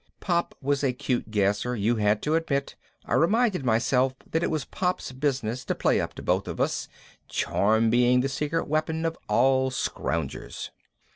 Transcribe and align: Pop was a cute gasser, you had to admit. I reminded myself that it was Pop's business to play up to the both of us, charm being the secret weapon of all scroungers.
Pop 0.19 0.55
was 0.63 0.83
a 0.83 0.93
cute 0.93 1.29
gasser, 1.29 1.75
you 1.75 1.97
had 1.97 2.23
to 2.23 2.33
admit. 2.33 2.73
I 3.05 3.13
reminded 3.13 3.63
myself 3.63 4.15
that 4.31 4.41
it 4.41 4.49
was 4.49 4.65
Pop's 4.65 5.11
business 5.11 5.63
to 5.65 5.75
play 5.75 6.01
up 6.01 6.15
to 6.15 6.23
the 6.23 6.25
both 6.25 6.47
of 6.47 6.59
us, 6.59 6.87
charm 7.27 7.91
being 7.91 8.21
the 8.21 8.27
secret 8.27 8.67
weapon 8.67 9.05
of 9.05 9.15
all 9.29 9.69
scroungers. 9.69 10.71